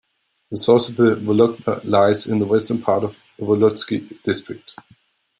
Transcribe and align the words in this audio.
The 0.49 0.57
source 0.57 0.89
of 0.89 0.95
the 0.95 1.13
Vologda 1.13 1.83
lies 1.83 2.25
in 2.25 2.39
the 2.39 2.47
western 2.47 2.81
part 2.81 3.03
of 3.03 3.19
Vologodsky 3.39 4.19
District. 4.23 4.73